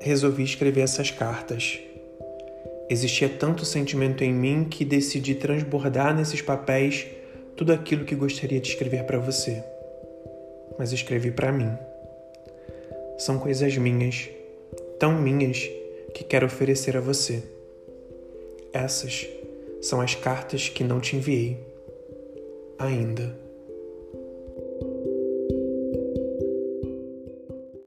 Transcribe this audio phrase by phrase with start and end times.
[0.00, 1.78] resolvi escrever essas cartas.
[2.90, 7.06] Existia tanto sentimento em mim que decidi transbordar nesses papéis
[7.56, 9.62] tudo aquilo que gostaria de escrever para você.
[10.78, 11.70] Mas escrevi para mim.
[13.18, 14.28] São coisas minhas,
[14.98, 15.68] tão minhas,
[16.14, 17.42] que quero oferecer a você.
[18.72, 19.26] Essas
[19.82, 21.58] são as cartas que não te enviei
[22.78, 23.47] ainda.